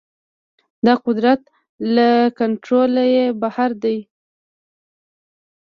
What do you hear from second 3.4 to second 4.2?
بهر دی.